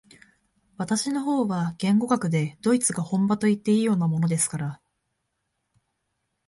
[0.77, 4.81] 私の方は言語学でドイツが本場といっていいようなものですから、